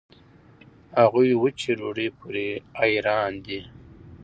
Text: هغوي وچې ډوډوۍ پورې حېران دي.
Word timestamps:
هغوي 0.99 1.31
وچې 1.41 1.71
ډوډوۍ 1.79 2.07
پورې 2.19 2.47
حېران 2.79 3.33
دي. 3.45 3.59